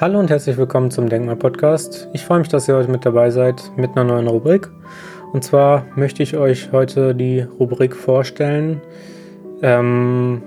[0.00, 2.08] Hallo und herzlich willkommen zum Denkmal Podcast.
[2.12, 4.70] Ich freue mich, dass ihr heute mit dabei seid mit einer neuen Rubrik.
[5.32, 8.80] Und zwar möchte ich euch heute die Rubrik vorstellen,
[9.60, 10.40] ähm,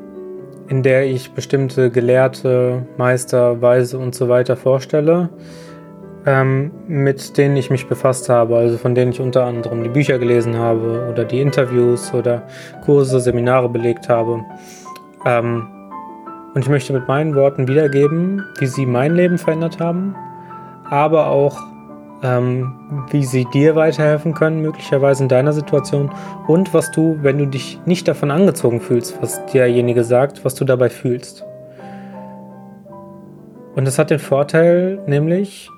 [0.70, 5.28] in der ich bestimmte Gelehrte, Meister, Weise und so weiter vorstelle,
[6.26, 10.18] ähm, mit denen ich mich befasst habe, also von denen ich unter anderem die Bücher
[10.18, 12.44] gelesen habe oder die Interviews oder
[12.86, 14.46] Kurse, Seminare belegt habe.
[15.26, 15.68] Ähm,
[16.54, 20.16] und ich möchte mit meinen Worten wiedergeben, wie sie mein Leben verändert haben,
[20.90, 21.60] aber auch
[22.24, 26.12] ähm, wie sie dir weiterhelfen können, möglicherweise in deiner Situation
[26.48, 30.66] und was du, wenn du dich nicht davon angezogen fühlst, was derjenige sagt, was du
[30.66, 31.46] dabei fühlst.
[33.76, 35.70] Und das hat den Vorteil, nämlich,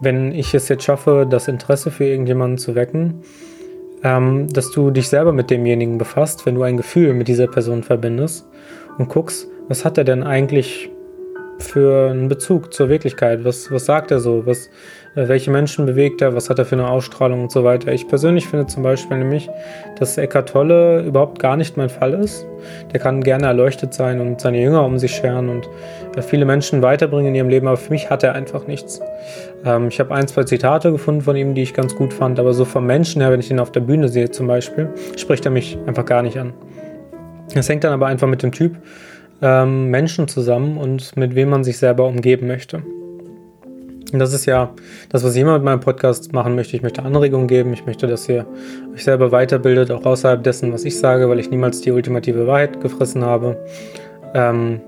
[0.00, 3.22] wenn ich es jetzt schaffe, das Interesse für irgendjemanden zu wecken,
[4.02, 7.82] ähm, dass du dich selber mit demjenigen befasst, wenn du ein Gefühl mit dieser Person
[7.82, 8.48] verbindest
[8.98, 10.90] und guckst, was hat er denn eigentlich
[11.58, 13.44] für einen Bezug zur Wirklichkeit?
[13.44, 14.44] Was, was sagt er so?
[14.44, 14.66] Was,
[15.14, 16.34] äh, welche Menschen bewegt er?
[16.34, 17.92] Was hat er für eine Ausstrahlung und so weiter?
[17.92, 19.48] Ich persönlich finde zum Beispiel nämlich,
[19.98, 22.46] dass Eckart Tolle überhaupt gar nicht mein Fall ist.
[22.92, 25.68] Der kann gerne erleuchtet sein und seine Jünger um sich scheren und
[26.16, 29.00] äh, viele Menschen weiterbringen in ihrem Leben, aber für mich hat er einfach nichts.
[29.64, 32.52] Ähm, ich habe ein, zwei Zitate gefunden von ihm, die ich ganz gut fand, aber
[32.52, 35.52] so vom Menschen her, wenn ich ihn auf der Bühne sehe zum Beispiel, spricht er
[35.52, 36.52] mich einfach gar nicht an.
[37.54, 38.76] Das hängt dann aber einfach mit dem Typ
[39.42, 42.82] ähm, Menschen zusammen und mit wem man sich selber umgeben möchte.
[44.12, 44.70] Und das ist ja
[45.08, 46.76] das, was ich immer mit meinem Podcast machen möchte.
[46.76, 47.72] Ich möchte Anregungen geben.
[47.72, 48.46] Ich möchte, dass ihr
[48.94, 52.80] euch selber weiterbildet, auch außerhalb dessen, was ich sage, weil ich niemals die ultimative Wahrheit
[52.80, 53.56] gefressen habe.
[54.34, 54.80] Ähm,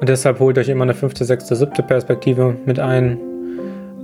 [0.00, 3.18] und deshalb holt euch immer eine fünfte, sechste, siebte Perspektive mit ein.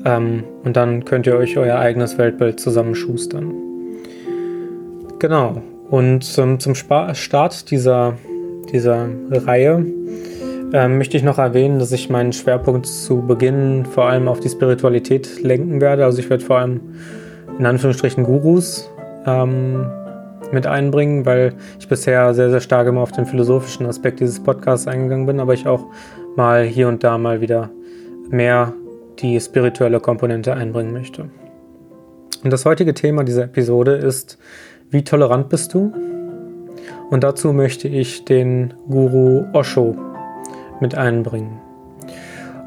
[0.04, 3.54] Ähm, und dann könnt ihr euch euer eigenes Weltbild zusammenschustern.
[5.18, 5.62] Genau.
[5.88, 8.18] Und ähm, zum Spa Start dieser
[8.66, 9.84] dieser Reihe
[10.72, 14.48] ähm, möchte ich noch erwähnen, dass ich meinen Schwerpunkt zu Beginn vor allem auf die
[14.48, 16.04] Spiritualität lenken werde.
[16.04, 16.80] Also ich werde vor allem
[17.58, 18.90] in Anführungsstrichen Gurus
[19.26, 19.86] ähm,
[20.52, 24.88] mit einbringen, weil ich bisher sehr, sehr stark immer auf den philosophischen Aspekt dieses Podcasts
[24.88, 25.86] eingegangen bin, aber ich auch
[26.36, 27.70] mal hier und da mal wieder
[28.30, 28.72] mehr
[29.20, 31.28] die spirituelle Komponente einbringen möchte.
[32.42, 34.38] Und das heutige Thema dieser Episode ist,
[34.90, 35.92] wie tolerant bist du?
[37.10, 39.94] Und dazu möchte ich den Guru Osho
[40.80, 41.60] mit einbringen.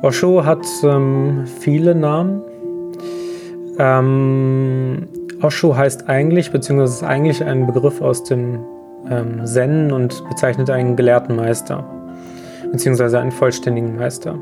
[0.02, 2.42] Osho hat ähm, viele Namen.
[3.80, 5.08] Ähm,
[5.42, 8.60] Osho heißt eigentlich, beziehungsweise ist eigentlich ein Begriff aus dem
[9.10, 11.84] ähm, Zen und bezeichnet einen gelehrten Meister,
[12.72, 14.36] beziehungsweise einen vollständigen Meister.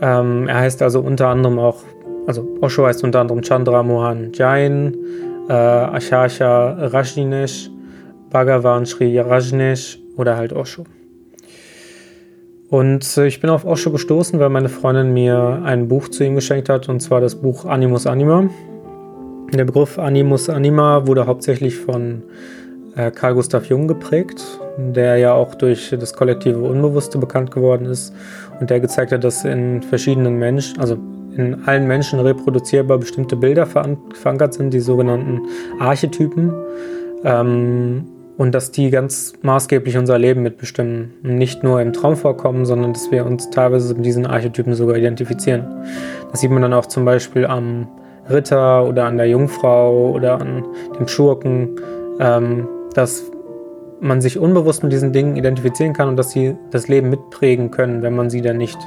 [0.00, 1.76] Ähm, er heißt also unter anderem auch,
[2.26, 4.96] also Osho heißt unter anderem Chandra Mohan Jain,
[5.48, 7.70] äh, Ashasha Rajneesh,
[8.36, 10.84] Bhagavan Sri Rajneesh oder halt Osho.
[12.68, 16.34] Und äh, ich bin auf Osho gestoßen, weil meine Freundin mir ein Buch zu ihm
[16.34, 18.50] geschenkt hat, und zwar das Buch Animus Anima.
[19.54, 22.24] Der Begriff Animus Anima wurde hauptsächlich von
[22.94, 24.44] äh, Carl Gustav Jung geprägt,
[24.76, 28.12] der ja auch durch das kollektive Unbewusste bekannt geworden ist
[28.60, 30.98] und der gezeigt hat, dass in verschiedenen Menschen, also
[31.38, 35.40] in allen Menschen reproduzierbar bestimmte Bilder verankert sind, die sogenannten
[35.78, 36.52] Archetypen.
[37.24, 41.14] Ähm, und dass die ganz maßgeblich unser Leben mitbestimmen.
[41.22, 45.66] Nicht nur im Traum vorkommen, sondern dass wir uns teilweise mit diesen Archetypen sogar identifizieren.
[46.30, 47.88] Das sieht man dann auch zum Beispiel am
[48.28, 50.64] Ritter oder an der Jungfrau oder an
[50.98, 51.80] dem Schurken,
[52.18, 53.24] ähm, dass
[54.00, 58.02] man sich unbewusst mit diesen Dingen identifizieren kann und dass sie das Leben mitprägen können,
[58.02, 58.78] wenn man sie dann nicht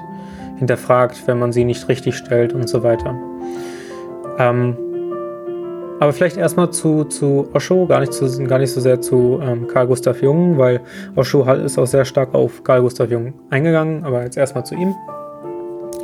[0.57, 3.15] hinterfragt, wenn man sie nicht richtig stellt und so weiter.
[4.37, 4.77] Ähm,
[5.99, 9.67] aber vielleicht erstmal zu, zu Osho, gar nicht, zu, gar nicht so sehr zu ähm,
[9.67, 10.81] Carl Gustav Jung, weil
[11.15, 14.95] Osho ist auch sehr stark auf Carl Gustav Jung eingegangen, aber jetzt erstmal zu ihm.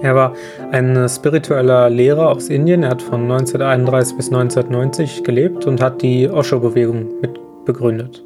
[0.02, 0.34] Er war
[0.72, 2.84] ein spiritueller Lehrer aus Indien.
[2.84, 8.24] Er hat von 1931 bis 1990 gelebt und hat die Osho-Bewegung mit begründet.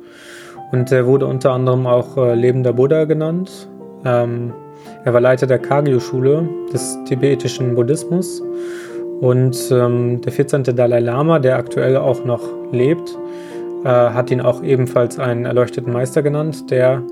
[0.72, 3.70] Und er wurde unter anderem auch äh, lebender Buddha genannt.
[4.06, 4.54] Ähm,
[5.06, 8.42] er war Leiter der Kagyu-Schule des tibetischen Buddhismus
[9.20, 10.64] und ähm, der 14.
[10.64, 13.18] Dalai Lama, der aktuell auch noch lebt,
[13.84, 17.04] äh, hat ihn auch ebenfalls einen erleuchteten Meister genannt, der,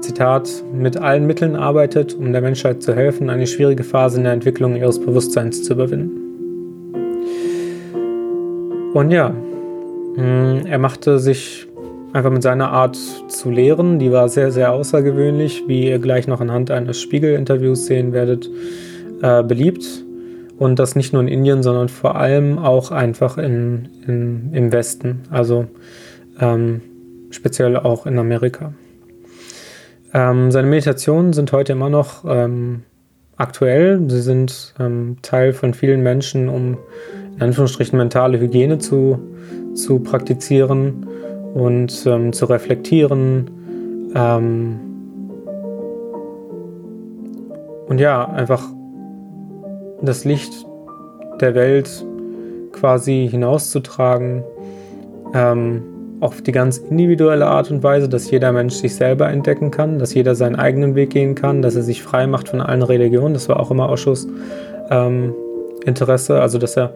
[0.00, 4.34] Zitat, mit allen Mitteln arbeitet, um der Menschheit zu helfen, eine schwierige Phase in der
[4.34, 6.20] Entwicklung ihres Bewusstseins zu überwinden.
[8.92, 11.66] Und ja, mh, hm, er machte sich
[12.12, 16.42] einfach mit seiner Art zu lehren, die war sehr, sehr außergewöhnlich, wie ihr gleich noch
[16.42, 18.50] anhand eines Spiegel-Interviews sehen werdet,
[19.22, 20.03] äh, beliebt
[20.58, 25.22] und das nicht nur in Indien, sondern vor allem auch einfach in, in im Westen,
[25.30, 25.66] also
[26.40, 26.80] ähm,
[27.30, 28.72] speziell auch in Amerika.
[30.12, 32.84] Ähm, seine Meditationen sind heute immer noch ähm,
[33.36, 34.00] aktuell.
[34.08, 36.78] Sie sind ähm, Teil von vielen Menschen, um
[37.34, 39.18] in Anführungsstrichen mentale Hygiene zu,
[39.74, 41.06] zu praktizieren
[41.54, 43.50] und ähm, zu reflektieren.
[44.14, 44.78] Ähm,
[47.86, 48.68] und ja, einfach
[50.06, 50.52] das Licht
[51.40, 52.04] der Welt
[52.72, 54.44] quasi hinauszutragen.
[55.34, 55.82] Ähm,
[56.20, 60.14] auf die ganz individuelle Art und Weise, dass jeder Mensch sich selber entdecken kann, dass
[60.14, 63.34] jeder seinen eigenen Weg gehen kann, dass er sich frei macht von allen Religionen.
[63.34, 64.26] Das war auch immer Oschos
[64.90, 65.34] ähm,
[65.84, 66.94] Interesse, also dass er,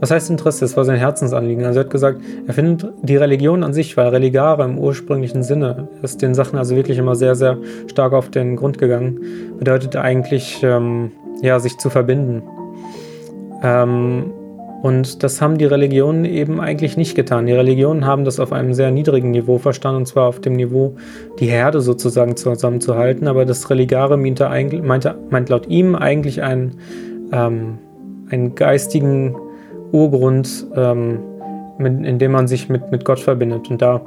[0.00, 0.62] was heißt Interesse?
[0.62, 1.64] Das war sein Herzensanliegen.
[1.64, 5.88] Also er hat gesagt, er findet die Religion an sich, weil Religare im ursprünglichen Sinne,
[6.02, 9.20] ist den Sachen also wirklich immer sehr, sehr stark auf den Grund gegangen,
[9.58, 11.12] bedeutet eigentlich, ähm,
[11.44, 12.42] ja, sich zu verbinden.
[13.62, 14.32] Ähm,
[14.82, 17.46] und das haben die Religionen eben eigentlich nicht getan.
[17.46, 20.96] Die Religionen haben das auf einem sehr niedrigen Niveau verstanden, und zwar auf dem Niveau,
[21.38, 23.26] die Herde sozusagen zusammenzuhalten.
[23.26, 24.50] Aber das Religare meinte,
[24.82, 26.78] meinte, meint laut ihm eigentlich einen,
[27.32, 27.78] ähm,
[28.30, 29.36] einen geistigen
[29.92, 31.18] Urgrund, ähm,
[31.78, 33.70] mit, in dem man sich mit, mit Gott verbindet.
[33.70, 34.02] Und da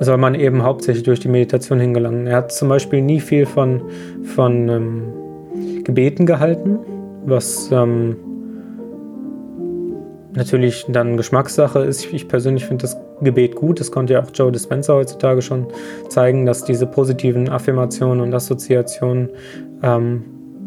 [0.00, 2.26] soll man eben hauptsächlich durch die Meditation hingelangen.
[2.26, 3.82] Er hat zum Beispiel nie viel von,
[4.34, 5.02] von ähm,
[5.84, 6.78] Gebeten gehalten,
[7.24, 8.16] was ähm,
[10.34, 12.12] natürlich dann Geschmackssache ist.
[12.12, 13.80] Ich persönlich finde das Gebet gut.
[13.80, 15.66] Das konnte ja auch Joe Dispenza heutzutage schon
[16.08, 19.30] zeigen, dass diese positiven Affirmationen und Assoziationen
[19.82, 20.24] ähm,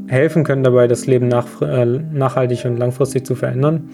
[0.07, 3.89] helfen können dabei, das Leben nach, äh, nachhaltig und langfristig zu verändern.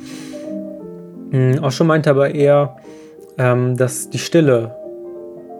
[1.32, 2.76] Mhm, Osho meinte aber eher,
[3.38, 4.76] ähm, dass die Stille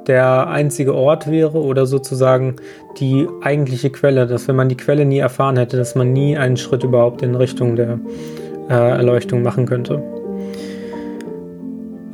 [0.08, 2.56] der einzige Ort wäre oder sozusagen
[3.00, 6.58] die eigentliche Quelle, dass wenn man die Quelle nie erfahren hätte, dass man nie einen
[6.58, 8.00] Schritt überhaupt in Richtung der
[8.70, 10.02] äh, Erleuchtung machen könnte.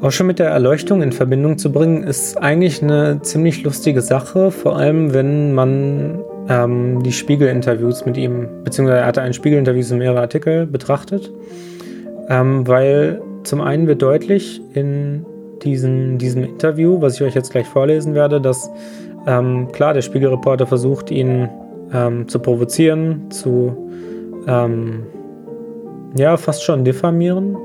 [0.02, 4.50] Auch schon mit der Erleuchtung in Verbindung zu bringen, ist eigentlich eine ziemlich lustige Sache,
[4.50, 9.98] vor allem wenn man ähm, die Spiegel-Interviews mit ihm, beziehungsweise er hatte ein Spiegel-Interview und
[9.98, 11.32] mehrere Artikel betrachtet,
[12.30, 15.26] ähm, weil zum einen wird deutlich in
[15.64, 18.70] diesen, diesem Interview, was ich euch jetzt gleich vorlesen werde, dass
[19.28, 21.50] ähm, klar der Spiegelreporter versucht, ihn
[21.94, 23.76] ähm, zu provozieren, zu
[24.48, 25.04] ähm,
[26.16, 27.58] ja, fast schon diffamieren.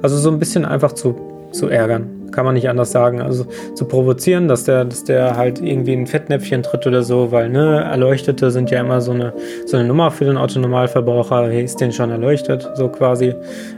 [0.00, 1.14] Also so ein bisschen einfach zu,
[1.52, 2.21] zu ärgern.
[2.32, 3.20] Kann man nicht anders sagen.
[3.20, 7.48] Also zu provozieren, dass der, dass der halt irgendwie ein Fettnäpfchen tritt oder so, weil
[7.48, 9.32] ne, Erleuchtete sind ja immer so eine,
[9.66, 11.48] so eine Nummer für den Autonormalverbraucher.
[11.48, 12.68] Hey, ist den schon erleuchtet?
[12.74, 13.34] So quasi.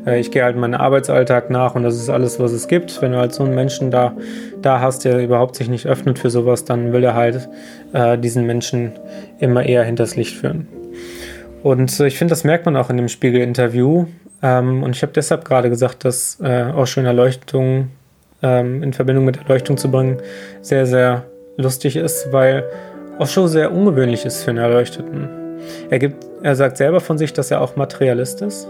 [0.06, 3.02] Äh, ich gehe halt meinen Arbeitsalltag nach und das ist alles, was es gibt.
[3.02, 4.12] Wenn du halt so einen Menschen da,
[4.62, 7.48] da hast, der überhaupt sich nicht öffnet für sowas, dann will er halt
[7.92, 8.92] äh, diesen Menschen
[9.38, 10.68] immer eher hinters Licht führen.
[11.62, 14.06] Und äh, ich finde, das merkt man auch in dem Spiegel-Interview.
[14.42, 17.88] Ähm, und ich habe deshalb gerade gesagt, dass äh, auch schon Erleuchtung
[18.44, 20.18] ähm, in Verbindung mit Erleuchtung zu bringen
[20.60, 21.24] sehr, sehr
[21.56, 22.64] lustig ist, weil
[23.18, 25.28] Osho sehr ungewöhnlich ist für einen Erleuchteten.
[25.88, 28.68] Er, gibt, er sagt selber von sich, dass er auch Materialist ist.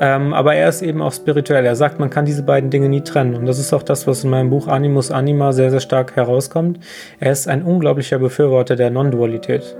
[0.00, 1.64] Ähm, aber er ist eben auch spirituell.
[1.64, 3.34] Er sagt, man kann diese beiden Dinge nie trennen.
[3.34, 6.80] Und das ist auch das, was in meinem Buch Animus Anima sehr, sehr stark herauskommt.
[7.20, 9.76] Er ist ein unglaublicher Befürworter der Non-Dualität.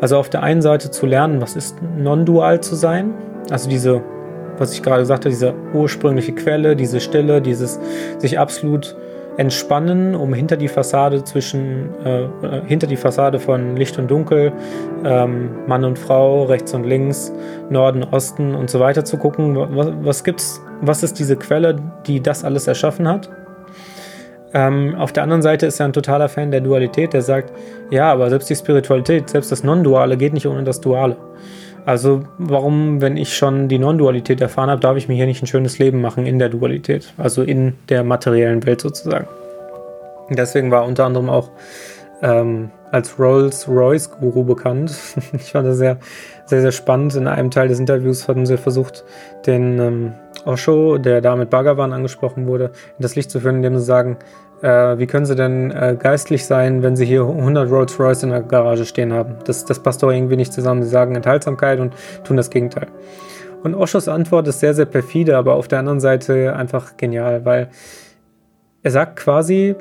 [0.00, 3.12] Also auf der einen Seite zu lernen, was ist non-dual zu sein,
[3.50, 4.02] also diese,
[4.60, 7.78] was ich gerade sagte, diese ursprüngliche Quelle, diese Stille, dieses
[8.18, 8.96] sich absolut
[9.38, 12.28] entspannen, um hinter die Fassade zwischen, äh, äh,
[12.66, 14.52] hinter die Fassade von Licht und Dunkel,
[15.04, 17.32] ähm, Mann und Frau, rechts und links,
[17.70, 19.56] Norden, Osten und so weiter zu gucken.
[19.56, 23.30] Was, was gibt's, was ist diese Quelle, die das alles erschaffen hat?
[24.54, 27.52] Ähm, auf der anderen Seite ist er ein totaler Fan der Dualität, der sagt,
[27.90, 31.16] ja, aber selbst die Spiritualität, selbst das Non-Duale geht nicht ohne das Duale.
[31.88, 35.46] Also warum, wenn ich schon die Non-Dualität erfahren habe, darf ich mir hier nicht ein
[35.46, 39.26] schönes Leben machen in der Dualität, also in der materiellen Welt sozusagen.
[40.28, 41.50] Deswegen war unter anderem auch
[42.20, 44.94] ähm, als Rolls-Royce-Guru bekannt.
[45.32, 45.96] ich fand das sehr,
[46.44, 47.14] sehr, sehr spannend.
[47.14, 49.02] In einem Teil des Interviews hatten sie versucht,
[49.46, 50.12] den ähm,
[50.44, 52.66] Osho, der da mit Bhagavan angesprochen wurde,
[52.98, 54.18] in das Licht zu führen, indem sie sagen,
[54.62, 58.42] äh, wie können sie denn äh, geistlich sein, wenn sie hier 100 Rolls-Royce in der
[58.42, 59.36] Garage stehen haben?
[59.44, 60.82] Das, das passt doch irgendwie nicht zusammen.
[60.82, 62.88] Sie sagen Enthaltsamkeit und tun das Gegenteil.
[63.62, 67.68] Und Oshos Antwort ist sehr, sehr perfide, aber auf der anderen Seite einfach genial, weil
[68.82, 69.74] er sagt quasi,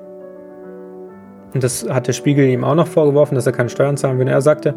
[1.53, 4.27] und das hat der Spiegel ihm auch noch vorgeworfen, dass er keine Steuern zahlen will.
[4.27, 4.75] Er sagte,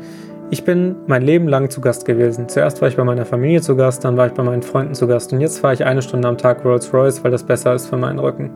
[0.51, 2.49] ich bin mein Leben lang zu Gast gewesen.
[2.49, 5.07] Zuerst war ich bei meiner Familie zu Gast, dann war ich bei meinen Freunden zu
[5.07, 7.97] Gast und jetzt fahre ich eine Stunde am Tag Rolls-Royce, weil das besser ist für
[7.97, 8.51] meinen Rücken.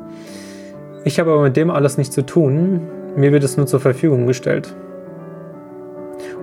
[1.04, 2.80] Ich habe aber mit dem alles nichts zu tun,
[3.16, 4.75] mir wird es nur zur Verfügung gestellt.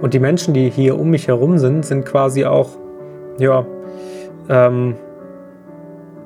[0.02, 2.70] Und die Menschen, die hier um mich herum sind, sind quasi auch,
[3.40, 3.66] ja,
[4.50, 4.96] ähm,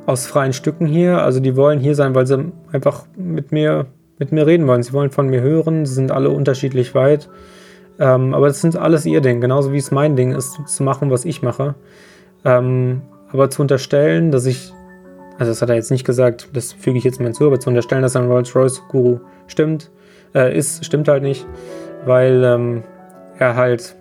[0.05, 1.21] aus freien Stücken hier.
[1.21, 3.87] Also die wollen hier sein, weil sie einfach mit mir,
[4.19, 4.83] mit mir reden wollen.
[4.83, 7.29] Sie wollen von mir hören, sie sind alle unterschiedlich weit.
[7.99, 11.09] Ähm, aber das sind alles ihr Ding, genauso wie es mein Ding ist, zu machen,
[11.09, 11.75] was ich mache.
[12.43, 13.01] Ähm,
[13.31, 14.73] aber zu unterstellen, dass ich,
[15.37, 17.69] also das hat er jetzt nicht gesagt, das füge ich jetzt mal hinzu, aber zu
[17.69, 19.91] unterstellen, dass ein Rolls-Royce-Guru stimmt,
[20.33, 21.45] äh, ist, stimmt halt nicht,
[22.05, 22.83] weil ähm,
[23.37, 23.95] er halt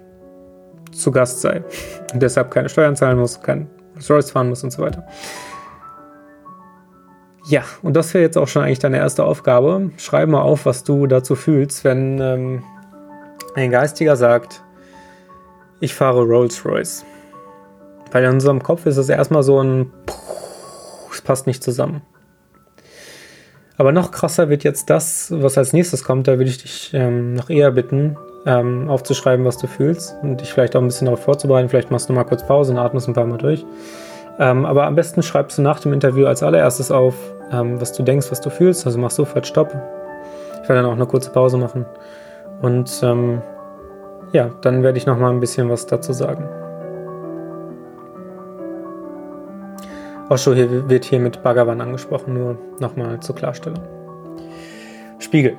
[0.93, 1.64] zu Gast sei
[2.12, 5.05] und deshalb keine Steuern zahlen muss, kein Rolls-Royce fahren muss und so weiter.
[7.47, 9.91] Ja, und das wäre jetzt auch schon eigentlich deine erste Aufgabe.
[9.99, 12.62] Schreib mal auf, was du dazu fühlst, wenn ähm,
[13.55, 14.62] ein Geistiger sagt,
[15.81, 17.05] ich fahre Rolls-Royce.
[18.12, 20.44] Weil in unserem Kopf ist es erstmal so ein, es
[21.25, 22.02] passt nicht zusammen.
[23.76, 26.28] Aber noch krasser wird jetzt das, was als nächstes kommt.
[26.28, 28.16] Da würde ich dich ähm, noch eher bitten,
[28.47, 31.69] ähm, aufzuschreiben, was du fühlst und dich vielleicht auch ein bisschen darauf vorzubereiten.
[31.69, 33.64] Vielleicht machst du mal kurz Pause und atmest ein paar Mal durch.
[34.38, 37.14] Ähm, aber am besten schreibst du nach dem Interview als allererstes auf,
[37.52, 38.87] ähm, was du denkst, was du fühlst.
[38.87, 39.75] Also mach sofort Stopp.
[40.62, 41.85] Ich werde dann auch eine kurze Pause machen.
[42.62, 43.43] Und ähm,
[44.33, 46.49] ja, dann werde ich noch mal ein bisschen was dazu sagen.
[50.31, 53.81] Osho hier wird hier mit Bhagavan angesprochen, nur nochmal zur Klarstellung.
[55.19, 55.54] Spiegel.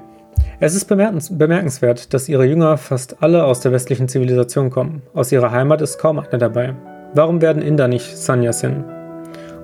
[0.60, 5.03] Es ist bemerkenswert, dass ihre Jünger fast alle aus der westlichen Zivilisation kommen.
[5.13, 6.74] Aus ihrer Heimat ist kaum einer dabei.
[7.13, 8.84] Warum werden Inder nicht Sanyasin?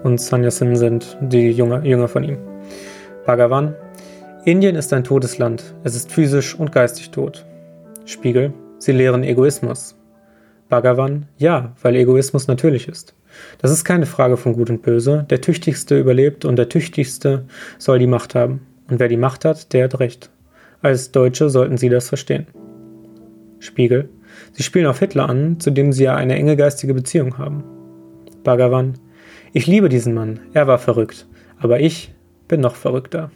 [0.04, 2.38] Und Sanyasin sind die Jünger, Jünger von ihm.
[3.26, 3.74] Bhagavan.
[4.46, 5.74] Indien ist ein totes Land.
[5.84, 7.46] Es ist physisch und geistig tot.
[8.06, 8.54] Spiegel.
[8.78, 9.96] Sie lehren Egoismus.
[10.70, 11.28] Bhagavan.
[11.38, 13.16] Ja, weil Egoismus natürlich ist.
[13.60, 15.26] Das ist keine Frage von Gut und Böse.
[15.30, 17.46] Der Tüchtigste überlebt und der Tüchtigste
[17.78, 18.62] soll die Macht haben.
[18.90, 20.30] Und wer die Macht hat, der hat Recht.
[20.82, 22.48] Als Deutsche sollten Sie das verstehen.
[23.60, 24.10] Spiegel.
[24.54, 27.64] Sie spielen auf Hitler an, zu dem Sie ja eine enge geistige Beziehung haben.
[28.44, 28.96] Bhagavan.
[29.54, 30.40] Ich liebe diesen Mann.
[30.54, 31.28] Er war verrückt.
[31.60, 32.14] Aber ich
[32.48, 33.32] bin noch verrückter.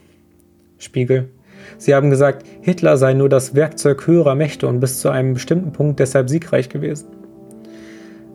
[0.77, 1.29] Spiegel.
[1.77, 5.71] Sie haben gesagt, Hitler sei nur das Werkzeug höherer Mächte und bis zu einem bestimmten
[5.71, 7.07] Punkt deshalb siegreich gewesen.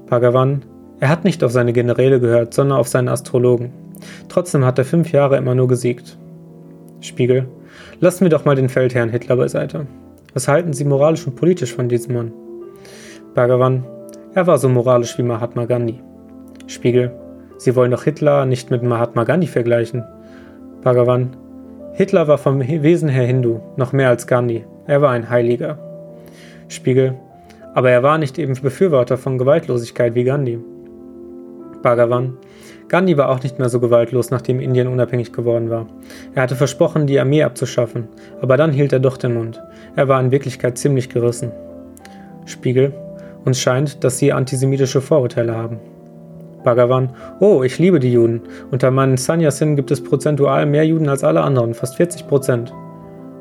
[0.08, 0.64] Bhagavan.
[1.00, 3.72] Er hat nicht auf seine Generäle gehört, sondern auf seinen Astrologen.
[4.28, 6.18] Trotzdem hat er fünf Jahre immer nur gesiegt.
[7.00, 7.48] Spiegel.
[8.00, 9.86] Lassen wir doch mal den Feldherrn Hitler beiseite.
[10.34, 12.32] Was halten Sie moralisch und politisch von diesem Mann?
[13.34, 13.84] Bhagavan.
[14.34, 16.00] Er war so moralisch wie Mahatma Gandhi.
[16.66, 17.10] Spiegel.
[17.56, 20.04] Sie wollen doch Hitler nicht mit Mahatma Gandhi vergleichen.
[20.82, 21.36] Bhagavan.
[21.94, 24.64] Hitler war vom Wesen her Hindu, noch mehr als Gandhi.
[24.86, 25.78] Er war ein Heiliger.
[26.68, 27.14] Spiegel.
[27.74, 30.58] Aber er war nicht eben Befürworter von Gewaltlosigkeit wie Gandhi.
[31.82, 32.36] Bhagavan.
[32.88, 35.86] Gandhi war auch nicht mehr so gewaltlos, nachdem Indien unabhängig geworden war.
[36.34, 38.08] Er hatte versprochen, die Armee abzuschaffen,
[38.40, 39.62] aber dann hielt er doch den Mund.
[39.96, 41.52] Er war in Wirklichkeit ziemlich gerissen.
[42.46, 42.92] Spiegel.
[43.44, 45.78] Uns scheint, dass Sie antisemitische Vorurteile haben.
[46.64, 47.10] Bhagavan.
[47.38, 48.42] Oh, ich liebe die Juden.
[48.70, 52.74] Unter meinen Sanyasin gibt es prozentual mehr Juden als alle anderen, fast 40 Prozent.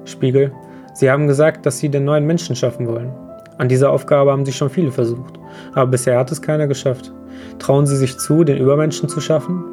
[0.05, 0.51] Spiegel.
[0.93, 3.11] Sie haben gesagt, dass Sie den neuen Menschen schaffen wollen.
[3.57, 5.33] An dieser Aufgabe haben sich schon viele versucht,
[5.73, 7.11] aber bisher hat es keiner geschafft.
[7.59, 9.63] Trauen Sie sich zu, den Übermenschen zu schaffen?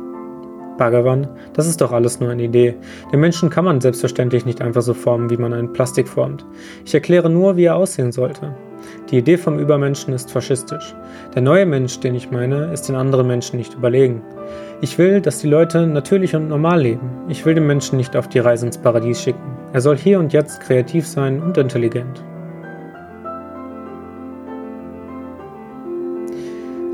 [0.77, 2.75] Bhagavan, das ist doch alles nur eine Idee.
[3.13, 6.45] Den Menschen kann man selbstverständlich nicht einfach so formen, wie man einen Plastik formt.
[6.85, 8.55] Ich erkläre nur, wie er aussehen sollte.
[9.11, 10.95] Die Idee vom Übermenschen ist faschistisch.
[11.35, 14.23] Der neue Mensch, den ich meine, ist den anderen Menschen nicht überlegen.
[14.81, 17.11] Ich will, dass die Leute natürlich und normal leben.
[17.29, 19.57] Ich will den Menschen nicht auf die Reise ins Paradies schicken.
[19.73, 22.23] Er soll hier und jetzt kreativ sein und intelligent.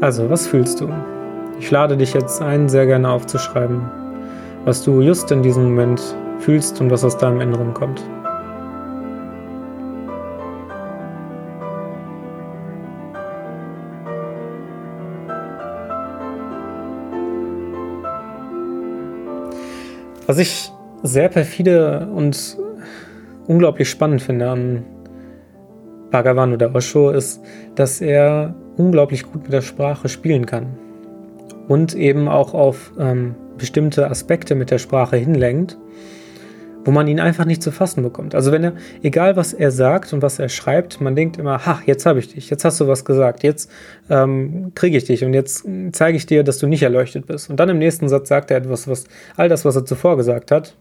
[0.02, 0.88] Also, was fühlst du?
[1.60, 3.88] Ich lade dich jetzt ein, sehr gerne aufzuschreiben,
[4.64, 8.02] was du just in diesem Moment fühlst und was aus deinem Inneren kommt.
[20.26, 20.72] Was ich
[21.04, 22.58] sehr perfide und
[23.46, 24.84] unglaublich spannend finde an
[26.10, 27.40] Bhagavan oder Osho ist,
[27.76, 30.66] dass er unglaublich gut mit der Sprache spielen kann
[31.68, 35.78] und eben auch auf ähm, bestimmte Aspekte mit der Sprache hinlenkt,
[36.84, 38.34] wo man ihn einfach nicht zu fassen bekommt.
[38.34, 41.80] Also wenn er, egal was er sagt und was er schreibt, man denkt immer, ha,
[41.86, 43.70] jetzt habe ich dich, jetzt hast du was gesagt, jetzt
[44.10, 47.50] ähm, kriege ich dich und jetzt zeige ich dir, dass du nicht erleuchtet bist.
[47.50, 49.04] Und dann im nächsten Satz sagt er etwas, was
[49.36, 50.74] all das, was er zuvor gesagt hat,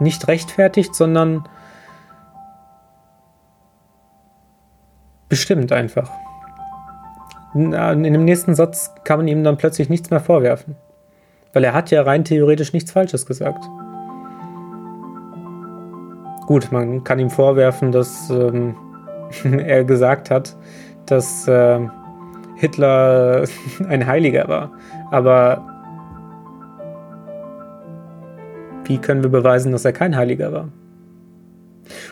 [0.00, 1.44] nicht rechtfertigt, sondern
[5.28, 6.10] bestimmt einfach.
[7.54, 10.76] In dem nächsten Satz kann man ihm dann plötzlich nichts mehr vorwerfen.
[11.52, 13.64] Weil er hat ja rein theoretisch nichts Falsches gesagt.
[16.46, 18.74] Gut, man kann ihm vorwerfen, dass ähm,
[19.44, 20.56] er gesagt hat,
[21.06, 21.80] dass äh,
[22.56, 23.44] Hitler
[23.88, 24.72] ein Heiliger war.
[25.10, 25.64] Aber
[28.84, 30.68] wie können wir beweisen, dass er kein Heiliger war?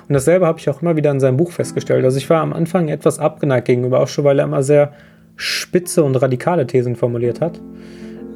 [0.09, 2.05] Und dasselbe habe ich auch immer wieder in seinem Buch festgestellt.
[2.05, 4.93] Also ich war am Anfang etwas abgeneigt gegenüber Osho, weil er immer sehr
[5.37, 7.61] spitze und radikale Thesen formuliert hat.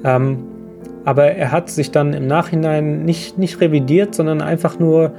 [0.05, 0.39] Ähm,
[1.05, 5.13] aber er hat sich dann im Nachhinein nicht, nicht revidiert, sondern einfach nur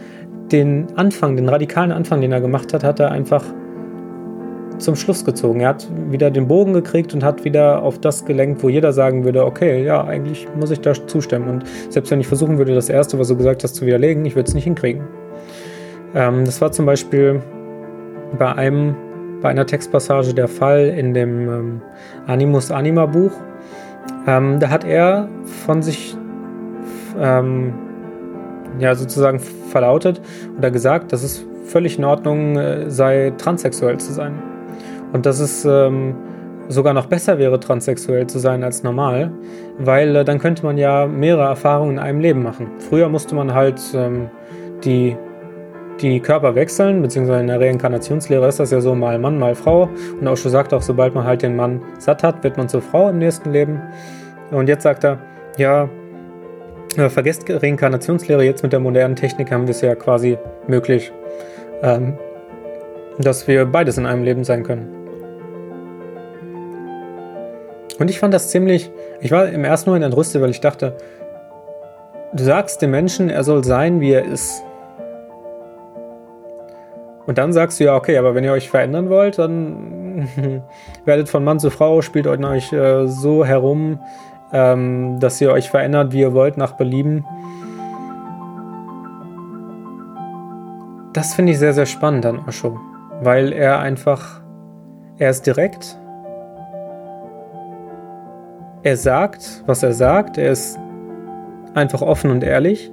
[0.52, 3.44] den Anfang, den radikalen Anfang, den er gemacht hat, hat er einfach
[4.78, 5.62] zum Schluss gezogen.
[5.62, 9.24] Er hat wieder den Bogen gekriegt und hat wieder auf das gelenkt, wo jeder sagen
[9.24, 11.48] würde, okay, ja, eigentlich muss ich da zustimmen.
[11.48, 14.36] Und selbst wenn ich versuchen würde, das Erste, was du gesagt hast, zu widerlegen, ich
[14.36, 15.04] würde es nicht hinkriegen.
[16.14, 17.42] Ähm, das war zum Beispiel
[18.38, 18.96] bei einem,
[19.42, 21.82] bei einer Textpassage der Fall in dem ähm,
[22.28, 23.32] Animus Anima Buch.
[24.28, 25.28] Ähm, da hat er
[25.66, 26.16] von sich
[27.20, 27.74] ähm,
[28.80, 30.22] ja sozusagen verlautet
[30.58, 34.34] oder gesagt, dass es völlig in Ordnung äh, sei, transsexuell zu sein.
[35.14, 36.16] Und dass es ähm,
[36.68, 39.32] sogar noch besser wäre, transsexuell zu sein als normal,
[39.78, 42.68] weil äh, dann könnte man ja mehrere Erfahrungen in einem Leben machen.
[42.80, 44.30] Früher musste man halt ähm,
[44.84, 45.18] die,
[46.02, 49.90] die Körper wechseln, beziehungsweise in der Reinkarnationslehre ist das ja so mal Mann, mal Frau.
[50.20, 52.82] Und auch schon sagt auch, sobald man halt den Mann satt hat, wird man zur
[52.82, 53.82] Frau im nächsten Leben.
[54.52, 55.20] Und jetzt sagt er,
[55.58, 55.90] ja,
[56.98, 61.12] äh, vergesst Reinkarnationslehre, jetzt mit der modernen Technik haben wir es ja quasi möglich,
[61.84, 62.18] ähm,
[63.20, 64.90] dass wir beides in einem Leben sein können.
[68.00, 68.92] Und ich fand das ziemlich,
[69.22, 70.98] ich war im ersten Moment entrüstet, weil ich dachte,
[72.34, 74.64] du sagst dem Menschen, er soll sein, wie er ist.
[77.32, 80.28] Und dann sagst du ja, okay, aber wenn ihr euch verändern wollt, dann
[81.06, 84.00] werdet von Mann zu Frau, spielt euch äh, so herum,
[84.52, 87.24] ähm, dass ihr euch verändert, wie ihr wollt, nach Belieben.
[91.14, 92.78] Das finde ich sehr, sehr spannend an Osho,
[93.22, 94.42] weil er einfach,
[95.18, 95.98] er ist direkt,
[98.84, 100.38] er sagt, was er sagt.
[100.38, 100.78] Er ist
[101.76, 102.92] einfach offen und ehrlich.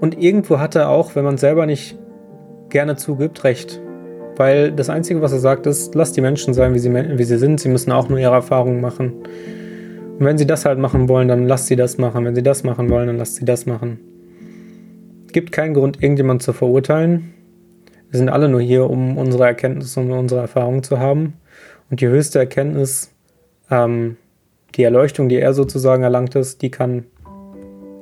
[0.00, 1.98] Und irgendwo hat er auch, wenn man selber nicht
[2.68, 3.80] gerne zugibt, recht.
[4.36, 7.38] Weil das Einzige, was er sagt, ist, lasst die Menschen sein, wie sie, wie sie
[7.38, 7.60] sind.
[7.60, 9.14] Sie müssen auch nur ihre Erfahrungen machen.
[10.18, 12.24] Und wenn sie das halt machen wollen, dann lasst sie das machen.
[12.24, 14.00] Wenn sie das machen wollen, dann lasst sie das machen.
[15.32, 17.32] Gibt keinen Grund, irgendjemand zu verurteilen.
[18.10, 21.34] Wir sind alle nur hier, um unsere Erkenntnisse und unsere Erfahrungen zu haben.
[21.90, 23.10] Und die höchste Erkenntnis
[23.70, 24.16] ähm,
[24.74, 27.04] die Erleuchtung, die er sozusagen erlangt ist, die kann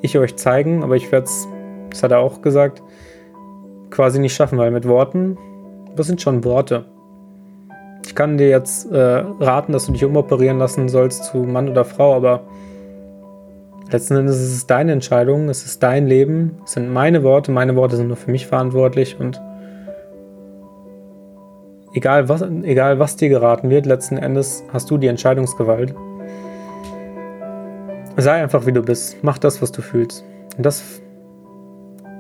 [0.03, 1.49] ich euch zeigen, aber ich werde es,
[1.95, 2.83] das hat er auch gesagt,
[3.91, 5.39] quasi nicht schaffen, weil mit Worten,
[5.95, 6.87] das sind schon Worte.
[8.05, 11.85] Ich kann dir jetzt äh, raten, dass du dich umoperieren lassen sollst zu Mann oder
[11.85, 12.43] Frau, aber
[13.93, 17.77] letzten Endes ist es deine Entscheidung, es ist dein Leben, es sind meine Worte, meine
[17.77, 19.41] Worte sind nur für mich verantwortlich und
[21.95, 25.95] egal was, egal was dir geraten wird, letzten Endes hast du die Entscheidungsgewalt.
[28.17, 29.19] Sei einfach wie du bist.
[29.23, 30.25] Mach das, was du fühlst.
[30.57, 31.01] Und das,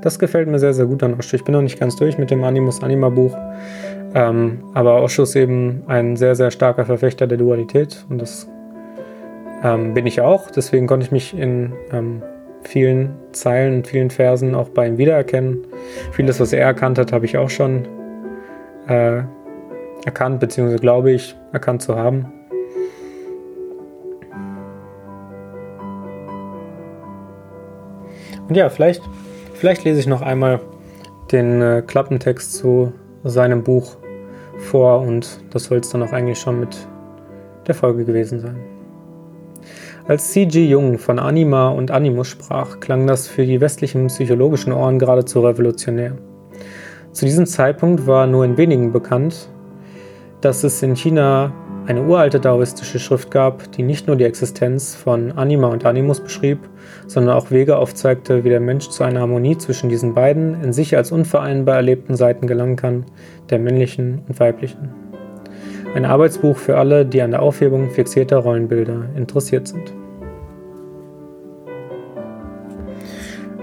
[0.04, 1.34] das gefällt mir sehr, sehr gut an Osho.
[1.34, 3.34] Ich bin noch nicht ganz durch mit dem Animus Anima Buch.
[4.14, 8.04] Ähm, aber Osho ist eben ein sehr, sehr starker Verfechter der Dualität.
[8.10, 8.46] Und das
[9.62, 10.50] ähm, bin ich auch.
[10.50, 12.22] Deswegen konnte ich mich in ähm,
[12.64, 15.66] vielen Zeilen und vielen Versen auch bei ihm wiedererkennen.
[16.12, 17.88] Vieles, was er erkannt hat, habe ich auch schon
[18.88, 19.22] äh,
[20.04, 22.30] erkannt, beziehungsweise glaube ich, erkannt zu haben.
[28.46, 29.02] Und ja, vielleicht,
[29.64, 30.60] vielleicht lese ich noch einmal
[31.32, 33.96] den äh, Klappentext zu seinem Buch
[34.58, 36.76] vor und das soll es dann auch eigentlich schon mit
[37.66, 38.58] der Folge gewesen sein.
[40.06, 40.66] Als C.G.
[40.66, 46.18] Jung von Anima und Animus sprach, klang das für die westlichen psychologischen Ohren geradezu revolutionär.
[47.12, 49.48] Zu diesem Zeitpunkt war nur in wenigen bekannt,
[50.42, 51.54] dass es in China
[51.86, 56.58] eine uralte daoistische Schrift gab, die nicht nur die Existenz von Anima und Animus beschrieb,
[57.06, 60.96] sondern auch Wege aufzeigte, wie der Mensch zu einer Harmonie zwischen diesen beiden in sich
[60.96, 63.04] als unvereinbar erlebten Seiten gelangen kann,
[63.50, 64.94] der männlichen und weiblichen.
[65.94, 69.92] Ein Arbeitsbuch für alle, die an der Aufhebung fixierter Rollenbilder interessiert sind.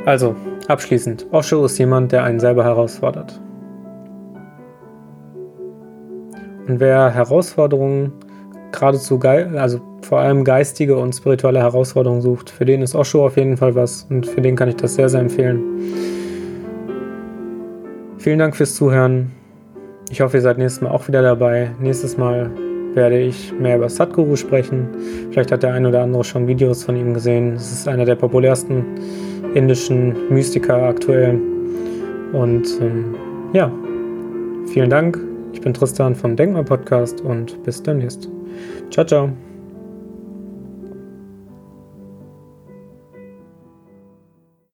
[0.06, 0.36] Also,
[0.68, 3.40] abschließend, Osho ist jemand, der einen selber herausfordert.
[6.72, 8.14] Und wer Herausforderungen,
[8.72, 13.58] geradezu, also vor allem geistige und spirituelle Herausforderungen sucht, für den ist Osho auf jeden
[13.58, 15.62] Fall was und für den kann ich das sehr, sehr empfehlen.
[18.20, 19.34] Vielen Dank fürs Zuhören.
[20.10, 21.72] Ich hoffe, ihr seid nächstes Mal auch wieder dabei.
[21.82, 22.50] Nächstes Mal
[22.94, 24.88] werde ich mehr über Sadhguru sprechen.
[25.32, 27.56] Vielleicht hat der ein oder andere schon Videos von ihm gesehen.
[27.56, 28.86] Es ist einer der populärsten
[29.56, 31.38] indischen Mystiker aktuell.
[32.32, 33.14] Und ähm,
[33.52, 33.70] ja,
[34.68, 35.31] vielen Dank.
[35.54, 38.30] Ich bin Tristan vom Denkmal Podcast und bis demnächst.
[38.90, 39.51] Ciao, ciao.